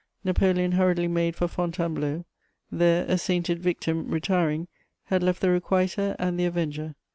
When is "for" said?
1.35-1.47